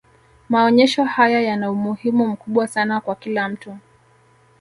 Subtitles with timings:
[0.49, 3.77] maonyesho haya yana umuhimu mkubwa sana kwa kila mtu